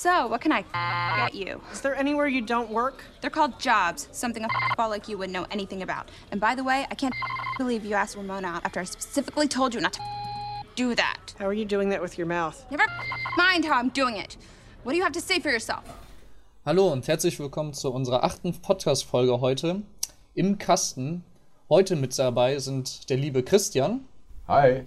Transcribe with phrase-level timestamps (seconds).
[0.00, 0.64] So, what can I
[1.18, 1.60] get you?
[1.72, 3.04] Is there anywhere you don't work?
[3.20, 6.08] They're called jobs, something a ball like you wouldn't know anything about.
[6.32, 7.12] And by the way, I can't
[7.58, 10.00] believe you asked Ramona out after I specifically told you not to
[10.74, 11.34] do that.
[11.38, 12.64] How are you doing that with your mouth?
[12.70, 12.86] Never
[13.36, 14.38] mind how I'm doing it.
[14.84, 15.84] What do you have to say for yourself?
[16.64, 19.82] Hallo und herzlich willkommen zu unserer achten Podcast-Folge heute
[20.34, 21.24] im Kasten.
[21.68, 24.08] Heute mit dabei sind der liebe Christian
[24.48, 24.86] Hi.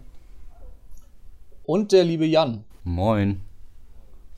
[1.65, 2.63] und der liebe Jan.
[2.83, 3.52] Moin.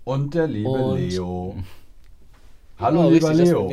[0.05, 1.55] Und der liebe Und- Leo.
[2.77, 3.71] Hallo, Genau, lieber richtig, Leo.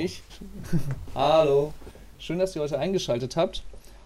[1.15, 1.75] Hallo.
[2.19, 3.63] Schön, dass ihr heute eingeschaltet habt.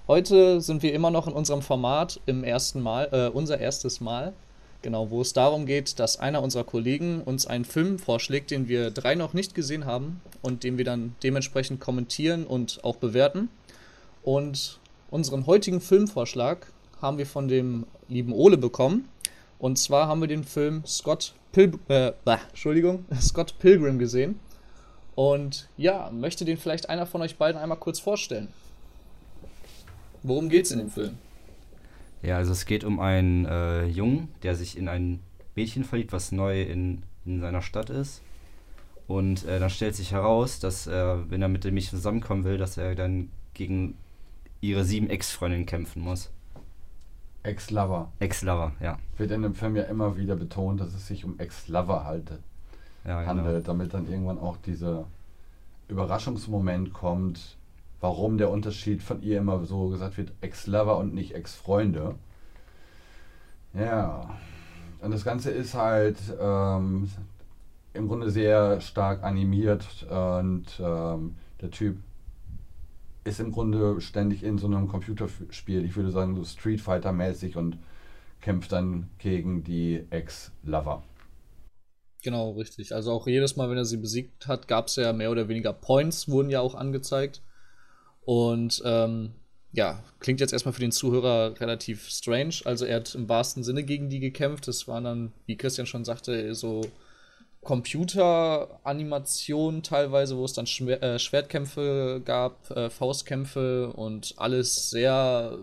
[0.08, 4.32] Heute sind wir immer noch in unserem Format im ersten Mal, äh, unser erstes Mal.
[4.82, 8.90] Genau, wo es darum geht, dass einer unserer Kollegen uns einen Film vorschlägt, den wir
[8.90, 13.50] drei noch nicht gesehen haben und den wir dann dementsprechend kommentieren und auch bewerten.
[14.24, 16.66] Und unseren heutigen Filmvorschlag
[17.00, 19.08] haben wir von dem lieben Ole bekommen.
[19.60, 24.38] Und zwar haben wir den Film Scott, Pil äh, bah, Entschuldigung, Scott Pilgrim gesehen.
[25.14, 28.48] Und ja, möchte den vielleicht einer von euch beiden einmal kurz vorstellen?
[30.22, 31.16] Worum geht's in dem Film?
[32.20, 35.20] Ja, also es geht um einen äh, Jungen, der sich in ein
[35.54, 38.20] Mädchen verliebt, was neu in, in seiner Stadt ist.
[39.06, 42.58] Und äh, dann stellt sich heraus, dass er, wenn er mit dem Mädchen zusammenkommen will,
[42.58, 43.96] dass er dann gegen
[44.60, 46.30] ihre sieben Ex-Freundinnen kämpfen muss.
[47.46, 48.10] Ex-Lover.
[48.18, 48.98] Ex-Lover, ja.
[49.16, 52.40] Wird in dem Film ja immer wieder betont, dass es sich um Ex-Lover halte,
[53.04, 53.44] ja genau.
[53.44, 55.04] handelt, damit dann irgendwann auch dieser
[55.88, 57.56] Überraschungsmoment kommt,
[58.00, 62.16] warum der Unterschied von ihr immer so gesagt wird, Ex-Lover und nicht Ex-Freunde.
[63.74, 64.30] Ja.
[65.00, 67.08] Und das Ganze ist halt ähm,
[67.92, 71.98] im Grunde sehr stark animiert und ähm, der Typ
[73.26, 77.56] ist im Grunde ständig in so einem Computerspiel, ich würde sagen so Street Fighter mäßig
[77.56, 77.78] und
[78.40, 81.02] kämpft dann gegen die Ex-Lover.
[82.22, 82.94] Genau, richtig.
[82.94, 85.72] Also auch jedes Mal, wenn er sie besiegt hat, gab es ja mehr oder weniger
[85.72, 87.42] Points, wurden ja auch angezeigt.
[88.22, 89.32] Und ähm,
[89.72, 92.54] ja, klingt jetzt erstmal für den Zuhörer relativ strange.
[92.64, 94.66] Also er hat im wahrsten Sinne gegen die gekämpft.
[94.66, 96.82] Das waren dann, wie Christian schon sagte, so
[97.66, 105.58] Computeranimationen teilweise, wo es dann Schwer äh, Schwertkämpfe gab, äh, Faustkämpfe und alles sehr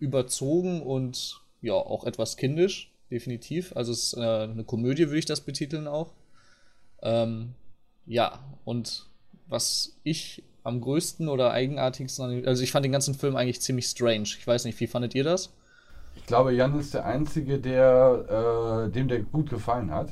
[0.00, 3.76] überzogen und ja, auch etwas kindisch, definitiv.
[3.76, 6.14] Also es ist äh, eine Komödie, würde ich das betiteln auch.
[7.00, 7.54] Ähm,
[8.06, 9.06] ja, und
[9.46, 14.24] was ich am größten oder eigenartigsten, also ich fand den ganzen Film eigentlich ziemlich strange.
[14.24, 15.52] Ich weiß nicht, wie fandet ihr das?
[16.16, 20.08] Ich glaube, Jan ist der Einzige, der, äh, dem der gut gefallen hat.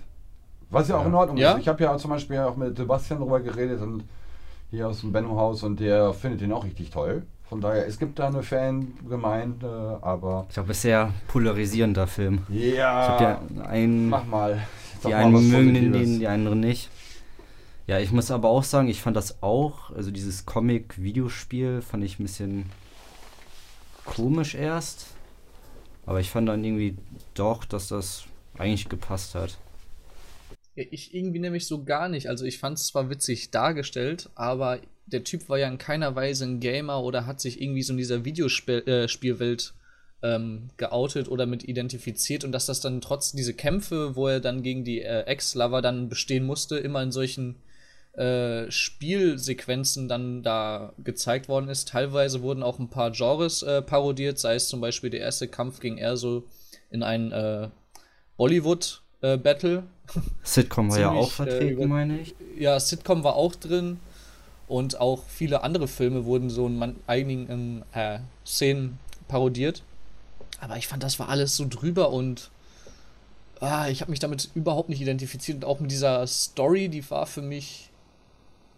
[0.71, 1.53] Was ja auch in Ordnung Ja?
[1.53, 1.61] ist.
[1.61, 4.05] Ich habe ja zum Beispiel auch mit Sebastian darüber geredet und
[4.71, 7.23] hier aus dem Benno-Haus und der findet den auch richtig toll.
[7.49, 12.41] Von daher, es gibt da eine Fangemeinde, aber Ich glaube, ist sehr polarisierender Film.
[12.49, 14.67] Ich ja, habe ja einen, mach mal.
[15.01, 16.09] Sag die mal einen was mögen Positives.
[16.09, 16.91] den, die anderen nicht.
[17.87, 22.19] Ja, ich muss aber auch sagen, ich fand das auch, also dieses Comic-Videospiel fand ich
[22.19, 22.71] ein bisschen
[24.07, 25.09] komisch erst.
[26.07, 26.97] Aber ich fand dann irgendwie
[27.35, 28.25] doch, dass das
[28.59, 29.59] eigentlich gepasst hat.
[30.75, 32.29] Ich irgendwie nämlich so gar nicht.
[32.29, 36.45] Also ich fand es zwar witzig dargestellt, aber der Typ war ja in keiner Weise
[36.45, 39.75] ein Gamer oder hat sich irgendwie so in dieser Videospielwelt
[40.23, 44.41] äh, ähm, geoutet oder mit identifiziert und dass das dann trotz diese Kämpfe, wo er
[44.41, 47.57] dann gegen die äh, Ex-Lover dann bestehen musste, immer in solchen
[48.15, 51.89] äh, Spielsequenzen dann da gezeigt worden ist.
[51.89, 55.81] Teilweise wurden auch ein paar Genres äh, parodiert, sei es zum Beispiel der erste Kampf
[55.81, 56.45] ging eher so
[56.91, 57.69] in ein äh,
[58.37, 59.85] Bollywood-Battle.
[60.43, 62.35] Sitcom war ja auch vertreten, äh, meine ich.
[62.59, 63.99] ja, Sitcom war auch drin
[64.69, 68.99] und auch viele andere Filme wurden so in einigen äh, Szenen
[69.29, 69.83] parodiert.
[70.61, 72.51] Aber ich fand, das war alles so drüber und
[73.61, 77.27] ah, ich habe mich damit überhaupt nicht identifiziert und auch mit dieser Story, die war
[77.27, 77.91] für mich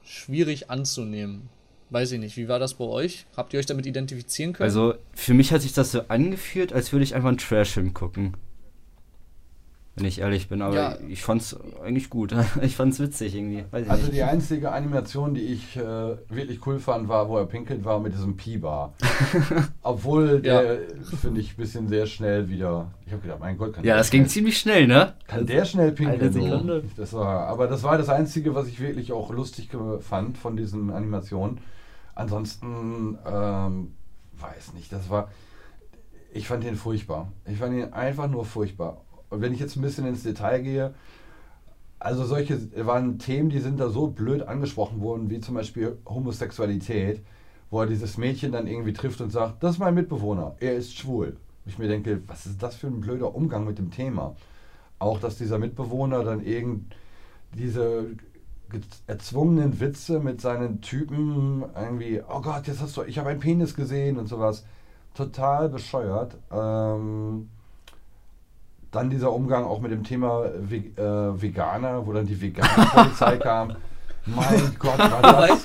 [0.04, 1.48] schwierig anzunehmen.
[1.90, 3.26] Weiß ich nicht, wie war das bei euch?
[3.36, 4.64] Habt ihr euch damit identifizieren können?
[4.64, 8.36] Also, für mich hat sich das so angefühlt, als würde ich einfach einen Trash-Film gucken.
[9.98, 10.98] Wenn ich ehrlich bin, aber Ja.
[11.08, 12.34] ich fand's eigentlich gut.
[12.60, 13.64] Ich fand's witzig irgendwie.
[13.72, 14.12] Also nicht.
[14.12, 15.80] die einzige Animation, die ich äh,
[16.28, 18.92] wirklich cool fand, war, wo er pinkelt war mit diesem Pi-Bar.
[19.82, 20.80] Obwohl der,
[21.20, 22.90] finde ich, ein bisschen sehr schnell wieder.
[23.06, 25.14] Ich habe gedacht, mein Gott, kann Ja, der das ging schnell, ziemlich schnell, ne?
[25.26, 26.20] kann der schnell pinkeln?
[26.20, 26.84] Eine Sekunde.
[26.98, 29.70] Das war, aber das war das Einzige, was ich wirklich auch lustig
[30.00, 31.58] fand von diesen Animationen.
[32.14, 33.94] Ansonsten, ähm,
[34.38, 35.30] weiß nicht, das war.
[36.32, 37.32] Ich fand ihn furchtbar.
[37.46, 39.00] Ich fand ihn einfach nur furchtbar.
[39.36, 40.94] Und wenn ich jetzt ein bisschen ins Detail gehe,
[41.98, 47.20] also solche waren Themen, die sind da so blöd angesprochen worden, wie zum Beispiel Homosexualität,
[47.70, 50.96] wo er dieses Mädchen dann irgendwie trifft und sagt, das ist mein Mitbewohner, er ist
[50.96, 51.36] schwul.
[51.66, 54.36] Ich mir denke, was ist das für ein blöder Umgang mit dem Thema?
[54.98, 56.94] Auch, dass dieser Mitbewohner dann irgend
[57.52, 58.06] diese
[58.70, 63.40] ge- erzwungenen Witze mit seinen Typen irgendwie, oh Gott, jetzt hast du, ich habe einen
[63.40, 64.64] Penis gesehen und sowas.
[65.14, 66.36] Total bescheuert.
[66.50, 67.48] Ähm,
[68.96, 73.76] dann dieser Umgang auch mit dem Thema Ve äh, Veganer, wo dann die Veganer-Polizei kam.
[74.26, 75.64] Mein Gott, war das,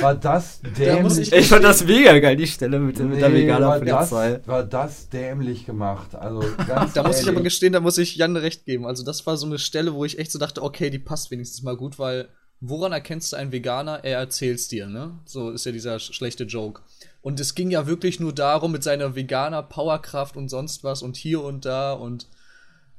[0.00, 1.02] war das dämlich.
[1.02, 3.66] muss ich- Ich fand das mega geil, die Stelle mit, dem- mit der Nee, veganer
[3.68, 6.14] war war das dämlich gemacht.
[6.14, 7.44] Also ganz Da muss ich aber ehrlich.
[7.44, 8.86] gestehen, da muss ich Jan recht geben.
[8.86, 11.62] Also das war so eine Stelle, wo ich echt so dachte, okay, die passt wenigstens
[11.62, 12.28] mal gut, weil
[12.62, 14.00] woran erkennst du einen Veganer?
[14.02, 15.18] Er erzählt's dir, ne?
[15.26, 16.80] So ist ja dieser sch schlechte Joke.
[17.22, 21.16] Und es ging ja wirklich nur darum, mit seiner veganer Powerkraft und sonst was und
[21.18, 22.28] hier und da und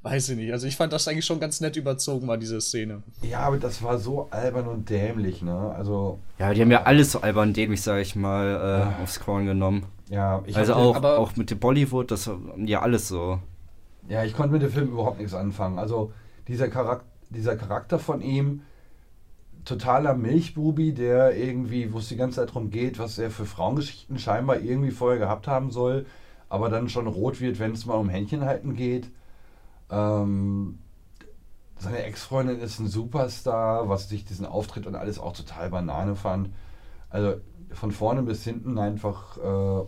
[0.03, 0.51] weiß ich nicht.
[0.51, 3.03] Also ich fand das eigentlich schon ganz nett überzogen, war diese Szene.
[3.21, 5.73] Ja, aber das war so albern und dämlich, ne?
[5.77, 9.45] Also, Ja, die haben ja alles so albern dämlich, sag ich mal, äh, aufs Korn
[9.45, 9.85] genommen.
[10.09, 13.39] ja, ich also auch, aber- auch mit dem Bollywood, das ja alles so.
[14.09, 15.77] Ja, ich konnte mit dem Film überhaupt nichts anfangen.
[15.77, 16.11] Also
[16.47, 18.61] dieser Charakter, dieser Charakter von ihm,
[19.65, 24.17] totaler Milchbubi, der irgendwie, wo es die ganze Zeit darum geht, was er für Frauengeschichten
[24.17, 26.05] scheinbar irgendwie vorher gehabt haben soll,
[26.49, 29.09] aber dann schon rot wird, wenn es mal um Händchen halten geht.
[29.91, 30.79] Ähm,
[31.79, 36.49] seine Ex-Freundin ist ein Superstar, was ich diesen Auftritt und alles auch total Banane fand.
[37.09, 37.41] Also
[37.71, 39.85] von vorne bis hinten einfach äh,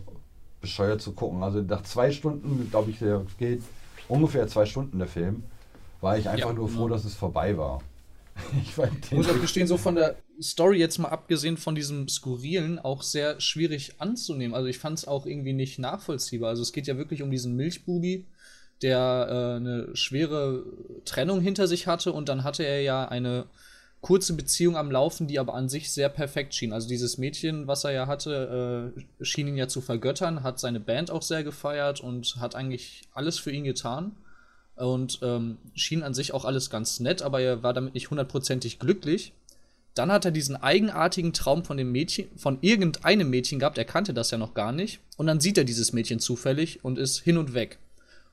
[0.60, 1.42] bescheuert zu gucken.
[1.42, 3.70] Also nach zwei Stunden, glaube ich, der geht
[4.08, 5.44] ungefähr zwei Stunden der Film,
[6.00, 7.88] war ich einfach Ja, nur froh, dass es vorbei war.
[8.60, 8.76] Ich
[9.16, 13.40] muss auch gestehen, so von der Story jetzt mal abgesehen von diesem Skurrilen auch sehr
[13.40, 14.54] schwierig anzunehmen.
[14.54, 16.50] Also ich fand es auch irgendwie nicht nachvollziehbar.
[16.50, 18.26] Also es geht ja wirklich um diesen Milchbubi,
[18.82, 20.64] der äh, eine schwere
[21.04, 23.46] Trennung hinter sich hatte und dann hatte er ja eine
[24.00, 26.74] kurze Beziehung am Laufen, die aber an sich sehr perfekt schien.
[26.74, 30.78] Also dieses Mädchen, was er ja hatte, äh, schien ihn ja zu vergöttern, hat seine
[30.78, 34.12] Band auch sehr gefeiert und hat eigentlich alles für ihn getan
[34.76, 38.78] und ähm, schien an sich auch alles ganz nett, aber er war damit nicht hundertprozentig
[38.78, 39.32] glücklich.
[39.94, 44.12] Dann hat er diesen eigenartigen Traum von dem Mädchen, von irgendeinem Mädchen gehabt, er kannte
[44.12, 45.00] das ja noch gar nicht.
[45.16, 47.78] Und dann sieht er dieses Mädchen zufällig und ist hin und weg.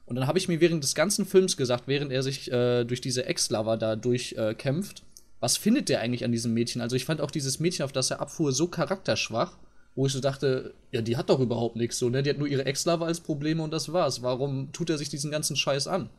[0.06, 3.02] Und dann habe ich mir während des ganzen Films gesagt, während er sich äh, durch
[3.02, 5.04] diese Ex-Lover da durchkämpft, äh,
[5.40, 6.82] was findet der eigentlich an diesem Mädchen?
[6.82, 9.58] Also ich fand auch dieses Mädchen, auf das er abfuhr, so charakterschwach,
[9.96, 12.24] wo ich so dachte, ja, die hat doch überhaupt nichts so, ne?
[12.24, 14.22] Die hat nur ihre Ex-Lover als Probleme und das war's.
[14.22, 16.10] Warum tut er sich diesen ganzen Scheiß an?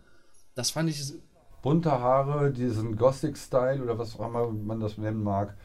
[0.55, 1.01] Das fand ich
[1.63, 5.57] bunte Haare, diesen Gothic-Style oder was auch immer man das nennen mag.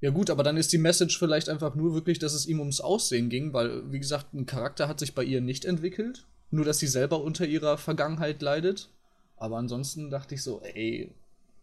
[0.00, 2.80] Ja gut, aber dann ist die Message vielleicht einfach nur wirklich, dass es ihm ums
[2.80, 6.26] Aussehen ging, weil, wie gesagt, ein Charakter hat sich bei ihr nicht entwickelt.
[6.50, 8.88] Nur, dass sie selber unter ihrer Vergangenheit leidet.
[9.36, 11.14] Aber ansonsten dachte ich so, ey,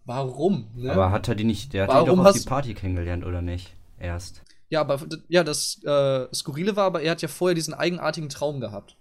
[0.05, 0.67] warum?
[0.75, 0.91] Ne?
[0.91, 3.75] Aber hat er die nicht, der hat die doch auf die Party kennengelernt, oder nicht?
[3.99, 4.43] Erst.
[4.69, 8.59] ja, aber ja, das äh, Skurrile war, aber er hat ja vorher diesen eigenartigen Traum
[8.59, 8.95] gehabt.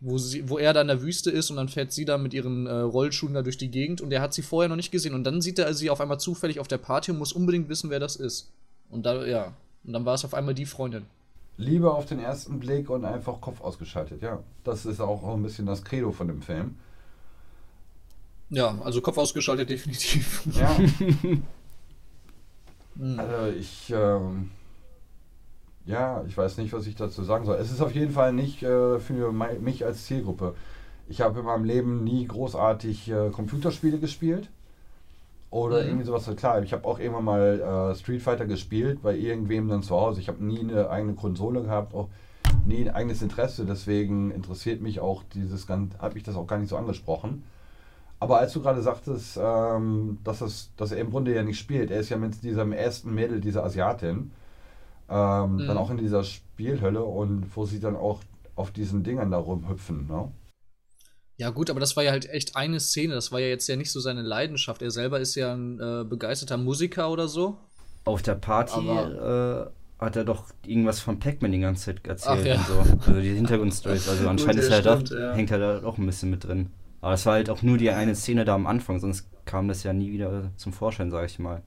[0.00, 2.32] Wo, sie, wo er da in der Wüste ist und dann fährt sie da mit
[2.32, 5.14] ihren äh, Rollschuhen da durch die Gegend und er hat sie vorher noch nicht gesehen.
[5.14, 7.90] Und dann sieht er sie auf einmal zufällig auf der Party und muss unbedingt wissen,
[7.90, 8.52] wer das ist.
[8.90, 9.54] Und da, ja.
[9.84, 11.06] Und dann war es auf einmal die Freundin.
[11.58, 14.38] Liebe auf den ersten Blick und einfach Kopf ausgeschaltet, ja.
[14.64, 16.76] Das ist auch ein bisschen das Credo von dem Film.
[18.48, 20.42] Ja, also Kopf ausgeschaltet definitiv.
[20.54, 20.76] Ja.
[22.98, 23.20] Hm.
[23.20, 24.50] Also ich, ähm,
[25.86, 27.56] ja, ich weiß nicht, was ich dazu sagen soll.
[27.58, 30.56] Es ist auf jeden Fall nicht äh, für mich als Zielgruppe.
[31.08, 34.50] Ich habe in meinem Leben nie großartig äh, Computerspiele gespielt.
[35.50, 35.88] Oder Mhm.
[35.88, 36.30] irgendwie sowas.
[36.36, 40.20] Klar, ich habe auch irgendwann mal äh, Street Fighter gespielt, bei irgendwem dann zu Hause.
[40.20, 42.08] Ich habe nie eine eigene Konsole gehabt, auch
[42.66, 43.64] nie ein eigenes Interesse.
[43.64, 47.44] Deswegen interessiert mich auch dieses Ganze, habe ich das auch gar nicht so angesprochen.
[48.20, 51.90] Aber als du gerade sagtest, ähm, dass, es, dass er im Grunde ja nicht spielt,
[51.90, 54.32] er ist ja mit diesem ersten Mädel, dieser Asiatin,
[55.08, 55.66] ähm, Mhm.
[55.66, 58.20] dann auch in dieser Spielhölle und wo sie dann auch
[58.56, 60.06] auf diesen Dingern da rumhüpfen.
[60.08, 60.28] Ne?
[61.38, 63.14] Ja, gut, aber das war ja halt echt eine Szene.
[63.14, 64.82] Das war ja jetzt ja nicht so seine Leidenschaft.
[64.82, 67.58] Er selber ist ja ein äh, begeisterter Musiker oder so.
[68.04, 69.66] Auf der Party äh,
[70.00, 72.54] hat er doch irgendwas von Pac-Man die ganze Zeit erzählt Ach ja.
[72.56, 73.10] und so.
[73.10, 74.08] Also die Hintergrundstories.
[74.08, 75.32] Also anscheinend Gut, ist er da, stimmt, ja.
[75.34, 76.70] hängt er da auch ein bisschen mit drin.
[77.00, 79.84] Aber es war halt auch nur die eine Szene da am Anfang, sonst kam das
[79.84, 81.62] ja nie wieder zum Vorschein, sag ich mal.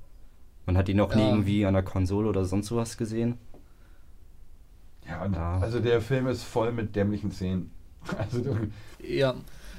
[0.66, 1.30] Man hat ihn auch nie Ja.
[1.30, 3.38] irgendwie an der Konsole oder sonst sowas gesehen.
[5.08, 7.72] Ja, also der Film ist voll mit dämlichen Szenen.
[8.18, 8.58] Also
[9.02, 9.36] Ja.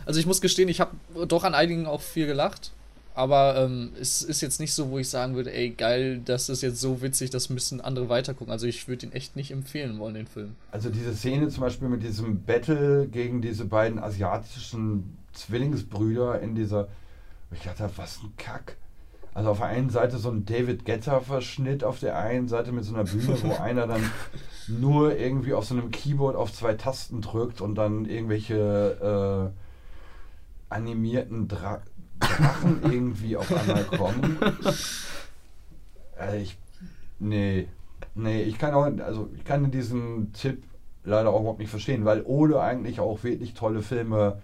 [0.06, 0.92] Also ich muss gestehen, ich habe
[1.26, 2.72] doch an einigen auch viel gelacht.
[3.14, 6.62] Aber ähm, es ist jetzt nicht so, wo ich sagen würde, ey, geil, das ist
[6.62, 8.50] jetzt so witzig, das müssen andere weitergucken.
[8.50, 10.56] Also ich würde ihn echt nicht empfehlen wollen, den Film.
[10.70, 16.88] Also diese Szene zum Beispiel mit diesem Battle gegen diese beiden asiatischen Zwillingsbrüder in dieser,
[17.50, 18.76] ich dachte, was ein Kack.
[19.34, 22.94] Also auf der einen Seite so ein David Guetta-Verschnitt, auf der einen Seite mit so
[22.94, 24.10] einer Bühne, wo einer dann
[24.68, 29.61] nur irgendwie auf so einem Keyboard auf zwei Tasten drückt und dann irgendwelche äh,
[30.72, 31.82] animierten Dra
[32.18, 34.38] Drachen irgendwie auf einmal kommen.
[36.16, 36.58] Also ich.
[37.18, 37.68] Nee.
[38.14, 40.64] Nee, ich kann auch, also ich kann diesen Tipp
[41.04, 44.40] leider auch überhaupt nicht verstehen, weil Ole eigentlich auch wirklich tolle Filme,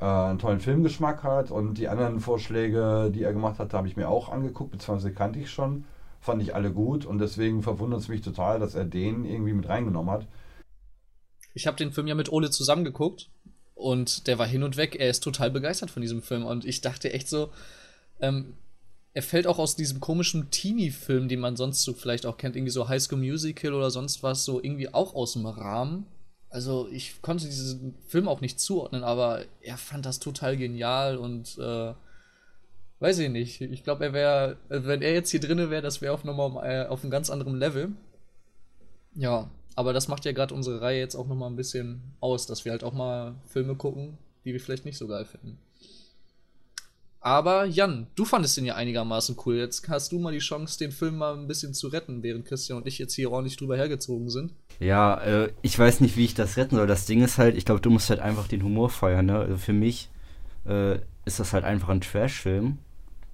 [0.00, 3.96] äh, einen tollen Filmgeschmack hat und die anderen Vorschläge, die er gemacht hat, habe ich
[3.96, 5.84] mir auch angeguckt, beziehungsweise kannte ich schon,
[6.20, 9.68] fand ich alle gut und deswegen verwundert es mich total, dass er den irgendwie mit
[9.68, 10.26] reingenommen hat.
[11.52, 13.30] Ich habe den Film ja mit Ole zusammengeguckt
[13.74, 14.96] und der war hin und weg.
[14.98, 17.50] Er ist total begeistert von diesem Film und ich dachte echt so,
[18.20, 18.54] ähm,
[19.14, 22.72] er fällt auch aus diesem komischen Teenie-Film, den man sonst so vielleicht auch kennt, irgendwie
[22.72, 26.06] so High School Musical oder sonst was, so irgendwie auch aus dem Rahmen.
[26.50, 31.58] Also ich konnte diesen Film auch nicht zuordnen, aber er fand das total genial und
[31.58, 31.94] äh,
[33.00, 33.60] weiß ich nicht.
[33.60, 36.86] Ich glaube, er wäre, wenn er jetzt hier drinne wäre, das wäre auf nochmal äh,
[36.86, 37.92] auf einem ganz anderen Level.
[39.14, 42.64] Ja, aber das macht ja gerade unsere Reihe jetzt auch nochmal ein bisschen aus, dass
[42.64, 45.58] wir halt auch mal Filme gucken, die wir vielleicht nicht so geil finden.
[47.24, 49.56] Aber Jan, du fandest den ja einigermaßen cool.
[49.56, 52.76] Jetzt hast du mal die Chance, den Film mal ein bisschen zu retten, während Christian
[52.76, 54.52] und ich jetzt hier ordentlich drüber hergezogen sind.
[54.78, 56.86] Ja, äh, ich weiß nicht, wie ich das retten soll.
[56.86, 59.24] Das Ding ist halt, ich glaube, du musst halt einfach den Humor feiern.
[59.24, 59.38] Ne?
[59.38, 60.10] Also für mich
[60.66, 62.76] äh, ist das halt einfach ein Trash-Film.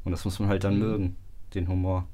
[0.04, 0.80] Und das muss man halt dann mhm.
[0.80, 1.16] mögen,
[1.54, 2.06] den Humor.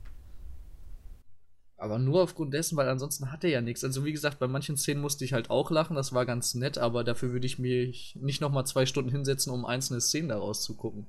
[1.79, 3.85] Aber nur aufgrund dessen, weil ansonsten hat er ja nichts.
[3.85, 6.79] Also wie gesagt, bei manchen Szenen musste ich halt auch lachen, das war ganz nett,
[6.79, 10.75] aber dafür würde ich mich nicht nochmal zwei Stunden hinsetzen, um einzelne Szenen daraus zu
[10.75, 11.07] gucken.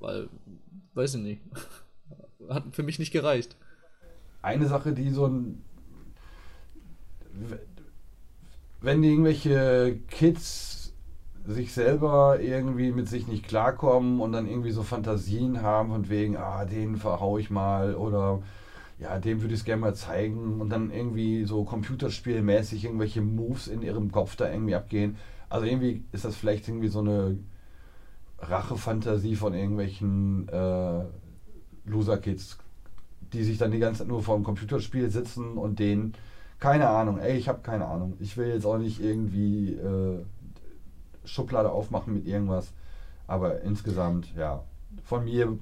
[0.00, 0.28] Weil,
[0.94, 1.42] weiß ich nicht.
[2.48, 3.56] Hat für mich nicht gereicht.
[4.40, 5.62] Eine Sache, die so ein.
[8.80, 10.94] Wenn irgendwelche Kids
[11.44, 16.36] sich selber irgendwie mit sich nicht klarkommen und dann irgendwie so Fantasien haben von wegen,
[16.36, 18.42] ah, den verhau ich mal oder
[18.98, 23.68] ja, dem würde ich es gerne mal zeigen und dann irgendwie so computerspielmäßig irgendwelche Moves
[23.68, 25.16] in ihrem Kopf da irgendwie abgehen.
[25.48, 27.38] Also irgendwie ist das vielleicht irgendwie so eine
[28.40, 31.04] Rachefantasie von irgendwelchen äh,
[31.84, 32.58] Loser-Kids,
[33.32, 36.14] die sich dann die ganze Zeit nur vor dem Computerspiel sitzen und denen,
[36.58, 38.14] keine Ahnung, ey, ich habe keine Ahnung.
[38.18, 40.24] Ich will jetzt auch nicht irgendwie äh,
[41.24, 42.72] Schublade aufmachen mit irgendwas,
[43.28, 44.64] aber insgesamt, ja,
[45.04, 45.56] von mir,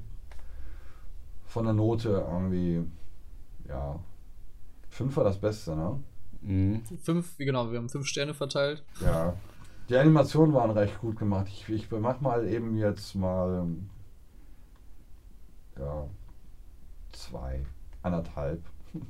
[1.45, 2.83] von der Note irgendwie,
[3.69, 3.99] ja,
[4.91, 6.01] fünf war das Beste, ne?
[6.43, 6.83] Mhm.
[7.03, 8.83] Fünf, genau, wir haben fünf Sterne verteilt.
[9.01, 9.35] Ja,
[9.89, 11.47] die Animationen waren recht gut gemacht.
[11.49, 13.67] Ich, ich mach mal eben jetzt mal
[15.79, 16.07] ja,
[17.13, 17.61] zwei,
[18.03, 18.61] anderthalb.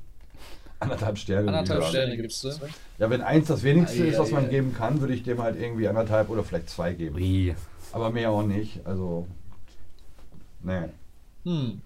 [0.79, 1.47] anderthalb Sterne.
[1.47, 2.51] Anderthalb Sterne gibst du?
[2.97, 4.49] Ja, wenn eins das wenigste ah, ist, was man ja.
[4.49, 7.17] geben kann, würde ich dem halt irgendwie anderthalb oder vielleicht zwei geben.
[7.17, 7.55] Wie?
[7.91, 8.85] Aber mehr auch nicht.
[8.85, 9.27] Also,
[10.61, 10.89] nee.
[11.43, 11.81] Hm.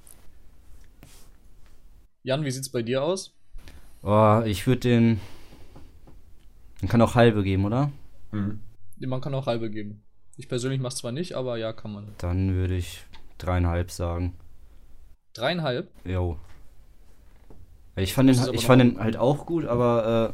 [2.23, 3.35] Jan, wie sieht's bei dir aus?
[4.03, 5.19] Oh, ich würde den.
[6.81, 7.91] Man kann auch halbe geben, oder?
[8.31, 8.59] Mhm.
[8.99, 10.03] Man kann auch halbe geben.
[10.37, 12.07] Ich persönlich mache es zwar nicht, aber ja, kann man.
[12.19, 13.03] Dann würde ich
[13.39, 14.35] dreieinhalb sagen.
[15.33, 15.89] Dreieinhalb?
[16.05, 16.37] Jo.
[17.95, 20.33] Ich fand, den, ich fand den halt auch gut, aber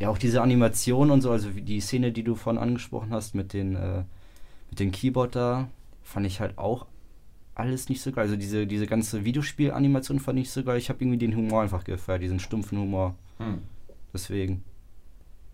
[0.00, 3.34] äh, ja, auch diese Animation und so, also die Szene, die du vorhin angesprochen hast
[3.34, 4.04] mit den, äh,
[4.70, 5.68] mit dem Keyboard da,
[6.02, 6.86] fand ich halt auch
[7.54, 8.24] alles nicht so geil.
[8.24, 10.78] Also diese, diese ganze Videospielanimation fand ich so geil.
[10.78, 13.14] Ich habe irgendwie den Humor einfach gefeiert, diesen stumpfen Humor.
[13.38, 13.62] Hm.
[14.12, 14.64] Deswegen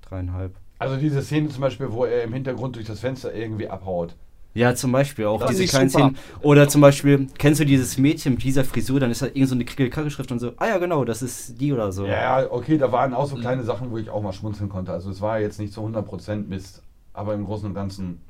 [0.02, 0.54] dreieinhalb.
[0.78, 4.16] Also diese Szene zum Beispiel, wo er im Hintergrund durch das Fenster irgendwie abhaut.
[4.52, 6.16] Ja, zum Beispiel auch das diese kleinen Szenen.
[6.42, 9.54] Oder zum Beispiel, kennst du dieses Mädchen mit dieser Frisur, dann ist da irgend so
[9.54, 12.07] eine Krickelkacke-Schrift und so, ah ja, genau, das ist die oder so.
[12.07, 13.42] Ja, okay, da waren auch so mhm.
[13.42, 14.92] kleine Sachen, wo ich auch mal schmunzeln konnte.
[14.92, 18.21] Also es war jetzt nicht zu 100% Mist, aber im Großen und Ganzen.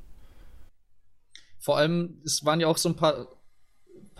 [1.59, 3.29] Vor allem, es waren ja auch so ein paar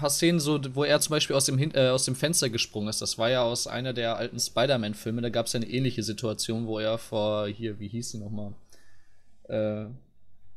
[0.01, 3.03] paar Szenen, so, wo er zum Beispiel aus dem, äh, aus dem Fenster gesprungen ist.
[3.03, 5.23] Das war ja aus einer der alten Spider-Man-Filme.
[5.23, 8.55] Da gab es ja eine ähnliche Situation, wo er vor, hier, wie hieß sie nochmal?
[9.49, 9.87] Äh,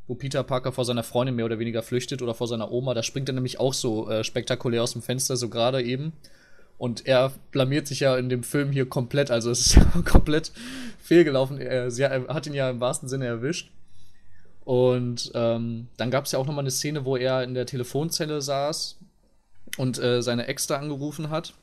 [0.07, 2.93] wo Peter Parker vor seiner Freundin mehr oder weniger flüchtet oder vor seiner Oma.
[2.93, 6.13] Da springt er nämlich auch so äh, spektakulär aus dem Fenster, so gerade eben.
[6.77, 9.31] Und er blamiert sich ja in dem Film hier komplett.
[9.31, 10.51] Also es ist ja komplett
[10.99, 11.57] fehlgelaufen.
[11.59, 13.69] Er, sie hat ihn ja im wahrsten Sinne erwischt.
[14.65, 18.41] Und ähm, dann gab es ja auch nochmal eine Szene, wo er in der Telefonzelle
[18.41, 18.97] saß
[19.77, 21.53] und äh, seine Ex da angerufen hat.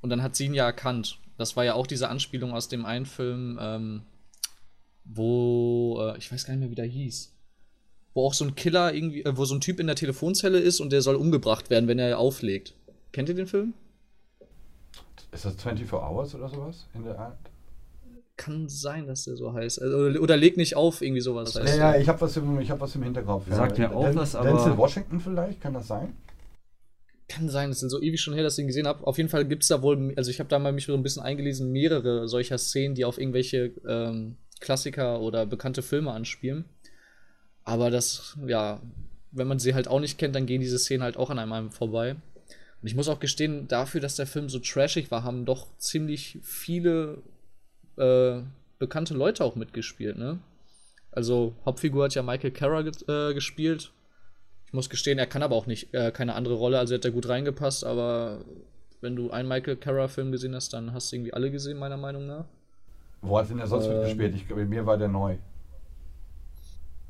[0.00, 1.18] Und dann hat sie ihn ja erkannt.
[1.36, 4.02] Das war ja auch diese Anspielung aus dem einen Film, ähm,
[5.04, 7.32] wo, äh, ich weiß gar nicht mehr, wie der hieß.
[8.14, 10.80] Wo auch so ein Killer irgendwie, äh, wo so ein Typ in der Telefonzelle ist
[10.80, 12.74] und der soll umgebracht werden, wenn er auflegt.
[13.12, 13.74] Kennt ihr den Film?
[15.32, 17.38] Ist das 24 Hours oder sowas in der Art?
[18.36, 19.82] Kann sein, dass der so heißt.
[19.82, 21.54] Also, oder, oder leg nicht auf, irgendwie sowas.
[21.54, 23.44] Ja, ja, ich habe was, im, hab was im Hinterkopf.
[23.50, 23.88] Sagt ja.
[23.88, 24.48] mir auch was, aber.
[24.48, 26.14] Denzel Washington vielleicht, kann das sein?
[27.30, 29.06] Kann sein, es sind so ewig schon her, dass ich ihn gesehen habe.
[29.06, 31.02] Auf jeden Fall gibt es da wohl, also ich habe da mal mich so ein
[31.04, 36.64] bisschen eingelesen, mehrere solcher Szenen, die auf irgendwelche ähm, Klassiker oder bekannte Filme anspielen.
[37.62, 38.82] Aber das, ja,
[39.30, 41.70] wenn man sie halt auch nicht kennt, dann gehen diese Szenen halt auch an einem
[41.70, 42.16] vorbei.
[42.82, 46.38] Und ich muss auch gestehen, dafür, dass der Film so trashig war, haben doch ziemlich
[46.42, 47.22] viele
[47.96, 48.40] äh,
[48.80, 50.40] bekannte Leute auch mitgespielt, ne?
[51.12, 53.92] Also, Hauptfigur hat ja Michael Carra äh, gespielt.
[54.70, 57.10] Ich muss gestehen, er kann aber auch nicht äh, keine andere Rolle, also hat er
[57.10, 58.44] gut reingepasst, aber
[59.00, 62.26] wenn du einen Michael Carra-Film gesehen hast, dann hast du irgendwie alle gesehen, meiner Meinung
[62.28, 62.44] nach.
[63.20, 63.94] Wo hat denn der sonst Ähm.
[63.94, 64.34] mitgespielt?
[64.36, 65.38] Ich glaube, mir war der neu.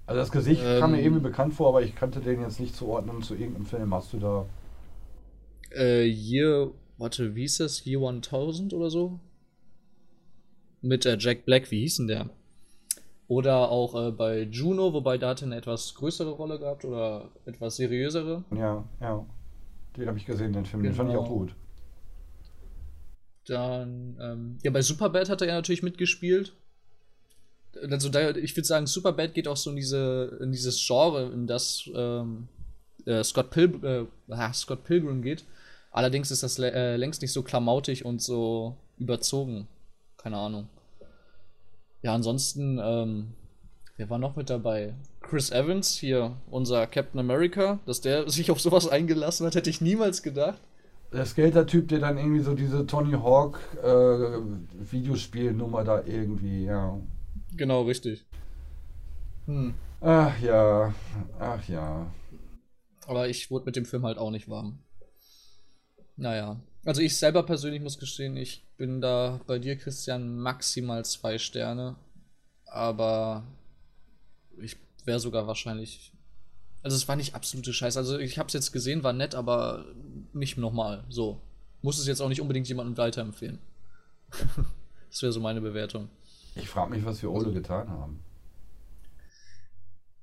[0.06, 0.80] Also das Gesicht Ähm.
[0.80, 3.92] kam mir irgendwie bekannt vor, aber ich kannte den jetzt nicht zuordnen zu irgendeinem Film.
[3.94, 4.46] Hast du da.
[5.72, 7.84] Äh, Year, warte, wie hieß das?
[7.84, 9.20] Year 1000 oder so?
[10.80, 12.30] Mit äh, Jack Black, wie hieß denn der?
[13.30, 17.28] Oder auch äh, bei Juno, wobei da hat er eine etwas größere Rolle gehabt oder
[17.44, 18.42] etwas seriösere.
[18.50, 19.24] Ja, ja.
[19.96, 20.82] Den habe ich gesehen, den Film.
[20.82, 21.36] Den fand ich auch Genau.
[21.38, 21.54] gut.
[23.46, 26.56] Dann, ähm, ja, bei Superbad hat er ja natürlich mitgespielt.
[27.88, 31.46] Also, da, ich würde sagen, Superbad geht auch so in, diese, in dieses Genre, in
[31.46, 32.48] das ähm,
[33.06, 35.44] äh, Scott, Pil äh, ah, Scott Pilgrim geht.
[35.92, 39.68] Allerdings ist das äh, längst nicht so klamautig und so überzogen.
[40.16, 40.68] Keine Ahnung.
[42.02, 43.34] Ja, ansonsten, ähm,
[43.96, 44.94] wer war noch mit dabei?
[45.20, 49.80] Chris Evans, hier, unser Captain America, dass der sich auf sowas eingelassen hat, hätte ich
[49.80, 50.60] niemals gedacht.
[51.12, 56.98] Der Skater-Typ, der dann irgendwie so diese Tony Hawk äh, Videospielnummer da irgendwie, ja.
[57.56, 58.24] Genau, richtig.
[59.46, 59.74] Hm.
[60.00, 60.94] Ach ja,
[61.38, 62.06] ach ja.
[63.06, 64.78] Aber ich wurde mit dem Film halt auch nicht warm.
[66.16, 66.60] Naja.
[66.84, 71.96] Also ich selber persönlich muss gestehen, ich bin da bei dir, Christian, maximal zwei Sterne.
[72.66, 73.44] Aber
[74.58, 76.12] ich wäre sogar wahrscheinlich.
[76.82, 77.98] Also es war nicht absolute Scheiße.
[77.98, 79.84] Also ich habe es jetzt gesehen, war nett, aber
[80.32, 81.04] nicht nochmal.
[81.08, 81.40] So.
[81.82, 83.58] Muss es jetzt auch nicht unbedingt jemandem weiterempfehlen.
[85.10, 86.08] das wäre so meine Bewertung.
[86.54, 88.22] Ich frage mich, was wir Ole getan haben.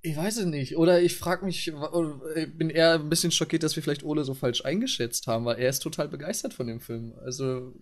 [0.08, 0.78] Ich weiß es nicht.
[0.78, 4.34] Oder ich frage mich, ich bin eher ein bisschen schockiert, dass wir vielleicht Ole so
[4.34, 7.14] falsch eingeschätzt haben, weil er ist total begeistert von dem Film.
[7.26, 7.74] Also,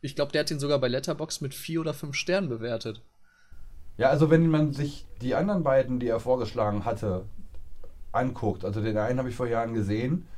[0.00, 3.02] ich glaube, der hat ihn sogar bei Letterbox mit vier oder fünf Sternen bewertet.
[3.96, 7.24] Ja, also wenn man sich die anderen beiden, die er vorgeschlagen hatte,
[8.12, 10.28] anguckt, also den einen habe ich vor Jahren gesehen,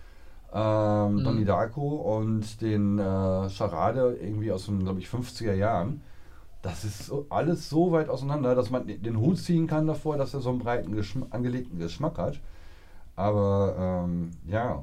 [0.54, 1.24] ähm, Mhm.
[1.24, 6.00] Donnie Darko und den äh, Charade irgendwie aus den, glaube ich, 50er Jahren.
[6.62, 10.34] Das ist so, alles so weit auseinander, dass man den Hut ziehen kann davor, dass
[10.34, 12.40] er so einen breiten, Geschm angelegten Geschmack hat.
[13.16, 14.82] Aber ähm, ja,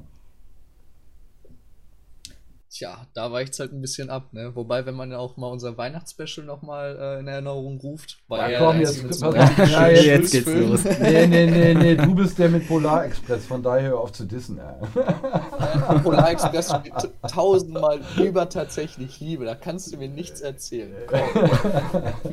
[2.78, 4.52] Tja, da weicht es halt ein bisschen ab, ne?
[4.56, 8.60] Wobei, wenn man ja auch mal unser Weihnachtsspecial nochmal äh, in Erinnerung ruft, war Ja,
[8.60, 9.34] komm, jetzt- pass auf.
[9.36, 10.84] Ja, jetzt- jetzt geht's los.
[10.84, 14.26] nee, nee, nee, nee, du bist der mit Polar Express, von daher hör auf zu
[14.26, 14.58] dissen.
[14.58, 14.78] Ja.
[16.04, 16.94] Polar Express spielt
[17.28, 19.46] tausendmal über tatsächlich Liebe.
[19.46, 20.94] Da kannst du mir nichts erzählen.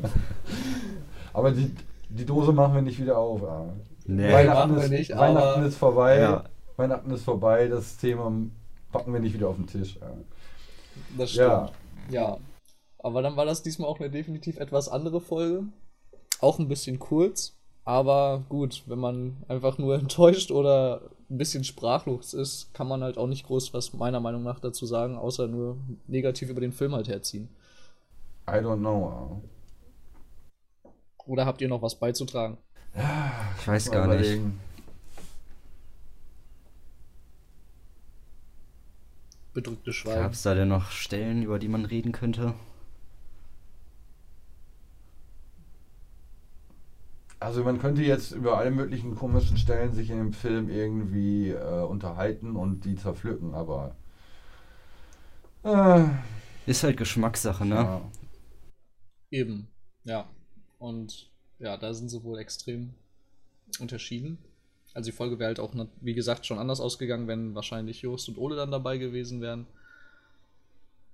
[1.33, 1.73] Aber die,
[2.09, 3.41] die Dose machen wir nicht wieder auf.
[3.41, 3.65] Ja.
[4.05, 4.31] Nee.
[4.31, 6.19] Weihnachten, machen wir ist, nicht, Weihnachten aber- ist vorbei.
[6.19, 6.43] Ja.
[6.77, 7.67] Weihnachten ist vorbei.
[7.67, 8.31] Das Thema
[8.97, 9.97] packen wir nicht wieder auf den Tisch.
[9.99, 10.11] Ja.
[11.17, 11.47] Das stimmt.
[11.47, 11.71] Ja.
[12.09, 12.37] Ja.
[12.99, 15.63] Aber dann war das diesmal auch eine definitiv etwas andere Folge.
[16.39, 17.55] Auch ein bisschen kurz.
[17.83, 23.17] Aber gut, wenn man einfach nur enttäuscht oder ein bisschen sprachlos ist, kann man halt
[23.17, 25.77] auch nicht groß was meiner Meinung nach dazu sagen, außer nur
[26.07, 27.49] negativ über den Film halt herziehen.
[28.47, 29.41] I don't know.
[31.25, 32.57] Oder habt ihr noch was beizutragen?
[33.59, 34.19] Ich weiß gar nicht.
[34.19, 34.59] überlegen.
[39.55, 40.19] Bedrückte Schweigen.
[40.21, 42.53] Gab es da denn noch Stellen, über die man reden könnte?
[47.39, 51.81] Also man könnte jetzt über alle möglichen komischen Stellen sich in dem Film irgendwie äh,
[51.83, 53.95] unterhalten und die zerpflücken, aber
[55.63, 56.05] äh,
[56.65, 57.75] Ist halt Geschmackssache, ne?
[57.75, 58.01] ja.
[59.29, 59.67] Eben,
[60.03, 60.27] ja.
[60.79, 62.95] Und ja, da sind sie wohl extrem
[63.79, 64.39] unterschieden.
[64.95, 68.37] Also die Folge wäre halt auch, wie gesagt, schon anders ausgegangen, wenn wahrscheinlich Jost und
[68.37, 69.67] Ole dann dabei gewesen wären.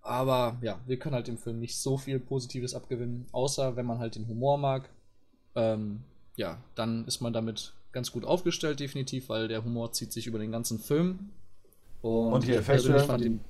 [0.04, 3.98] Aber ja, wir können halt dem Film nicht so viel Positives abgewinnen, außer wenn man
[3.98, 4.88] halt den Humor mag.
[5.56, 6.04] Ähm,
[6.36, 10.38] ja, dann ist man damit ganz gut aufgestellt, definitiv, weil der Humor zieht sich über
[10.38, 11.32] den ganzen Film.
[12.02, 13.16] Und die ich Effekte?
[13.24, 13.42] ihn.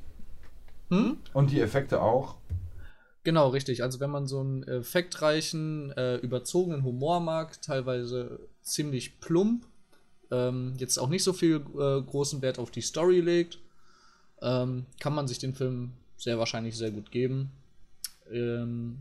[0.89, 1.17] Hm?
[1.34, 2.36] Und die Effekte auch.
[3.24, 3.84] Genau, richtig.
[3.84, 9.65] Also wenn man so einen effektreichen, äh, überzogenen Humor mag, teilweise ziemlich plump,
[10.32, 13.60] ähm, jetzt auch nicht so viel äh, großen Wert auf die Story legt,
[14.41, 17.52] ähm, kann man sich den Film sehr wahrscheinlich sehr gut geben.
[18.32, 18.98] Ähm,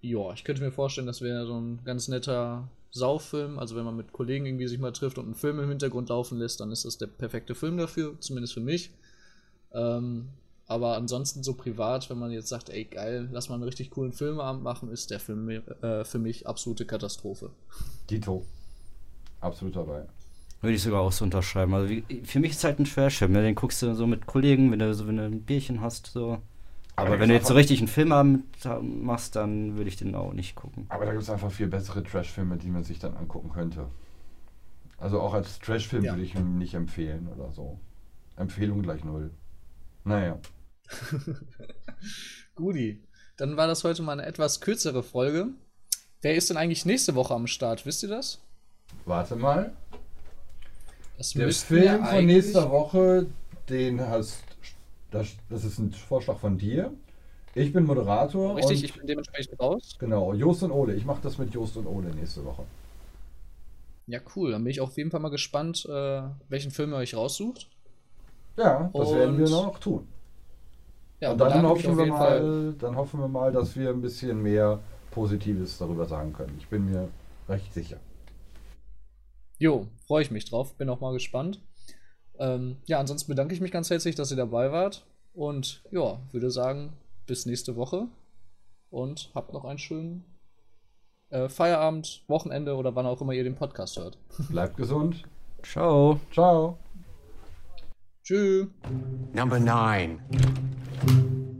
[0.00, 3.58] ja, ich könnte mir vorstellen, das wäre so ein ganz netter Sauffilm.
[3.58, 6.38] Also wenn man mit Kollegen irgendwie sich mal trifft und einen Film im Hintergrund laufen
[6.38, 8.90] lässt, dann ist das der perfekte Film dafür, zumindest für mich.
[9.72, 10.28] Ähm,
[10.66, 14.12] aber ansonsten so privat, wenn man jetzt sagt, ey geil, lass mal einen richtig coolen
[14.12, 17.50] Filmabend machen, ist der Film äh, für mich absolute Katastrophe.
[18.10, 18.44] Dito.
[19.40, 20.06] Absolut dabei.
[20.60, 21.72] Würde ich sogar auch so unterschreiben.
[21.74, 23.32] Also wie, für mich ist halt ein Trashfilm.
[23.32, 23.42] Ne?
[23.42, 26.06] Den guckst du so mit Kollegen, wenn du so wenn du ein Bierchen hast.
[26.08, 26.38] So.
[26.96, 28.44] Aber, da wenn du jetzt so richtig einen Film haben,
[28.82, 30.86] machst, dann würde ich den auch nicht gucken.
[30.88, 33.86] Aber da gibt es einfach viel bessere Trash-Filme, die man sich dann angucken könnte.
[34.98, 36.12] Also auch als Trash-Film Ja.
[36.14, 37.78] würde ich ihn nicht empfehlen oder so.
[38.36, 39.30] Empfehlung gleich null.
[40.02, 40.40] Naja.
[42.56, 43.00] Guti.
[43.36, 45.50] Dann war das heute mal eine etwas kürzere Folge.
[46.22, 47.86] Wer ist denn eigentlich nächste Woche am Start?
[47.86, 48.40] Wisst ihr das?
[49.04, 49.72] Warte mal.
[51.18, 53.26] Das Der Film von nächster Woche,
[53.68, 54.42] den hast.
[55.10, 56.92] Das, das ist ein Vorschlag von dir.
[57.54, 58.56] Ich bin Moderator.
[58.56, 59.96] Richtig, und, ich bin dementsprechend raus.
[59.98, 60.94] Genau, Jost und Ole.
[60.94, 62.62] Ich mache das mit Jost und Ole nächste Woche.
[64.06, 64.52] Ja, cool.
[64.52, 67.68] Dann bin ich auf jeden Fall mal gespannt, äh, welchen Film ihr euch raussucht.
[68.56, 70.06] Ja, das werden wir Und- noch tun.
[71.20, 74.40] Ja, und dann hoffen, wir mal, Fall- dann hoffen wir mal, dass wir ein bisschen
[74.40, 74.78] mehr
[75.10, 76.54] Positives darüber sagen können.
[76.60, 77.08] Ich bin mir
[77.48, 77.96] recht sicher.
[79.58, 80.74] Jo, freue ich mich drauf.
[80.74, 81.60] Bin auch mal gespannt.
[82.38, 85.04] Ähm, ja, ansonsten bedanke ich mich ganz herzlich, dass ihr dabei wart.
[85.34, 86.92] Und ja, würde sagen,
[87.26, 88.06] bis nächste Woche.
[88.90, 90.24] Und habt noch einen schönen
[91.30, 94.18] äh, Feierabend, Wochenende oder wann auch immer ihr den Podcast hört.
[94.48, 95.24] Bleibt gesund.
[95.62, 96.20] Ciao.
[96.32, 96.78] Ciao.
[98.22, 98.66] Tschüss.
[99.32, 100.20] Number nine.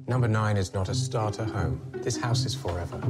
[0.06, 1.80] Number nine is not a starter home.
[2.02, 3.00] This house is forever.